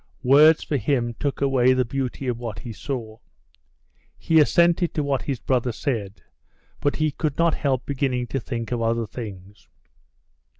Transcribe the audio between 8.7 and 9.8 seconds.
of other things.